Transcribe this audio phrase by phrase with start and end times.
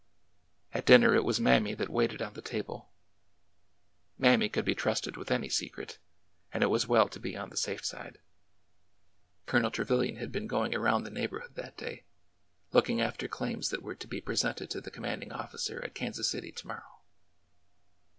[0.73, 2.89] At dinner it was Mammy that waited on the table.
[4.17, 5.99] Mammy could be trusted with any secret,
[6.51, 8.17] and it was well to be on the safe side.
[9.45, 12.03] Colonel Trevilian had been going around the neigh borhood that day,
[12.71, 16.51] looking after claims that were to be presented to the commanding officer at Kansas City
[16.51, 17.01] to morrow.